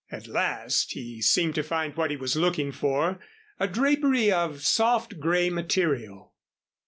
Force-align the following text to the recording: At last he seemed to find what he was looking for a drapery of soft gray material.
At 0.11 0.25
last 0.27 0.93
he 0.93 1.21
seemed 1.21 1.53
to 1.53 1.61
find 1.63 1.95
what 1.95 2.09
he 2.09 2.17
was 2.17 2.35
looking 2.35 2.71
for 2.71 3.19
a 3.59 3.67
drapery 3.67 4.31
of 4.31 4.63
soft 4.65 5.19
gray 5.19 5.51
material. 5.51 6.33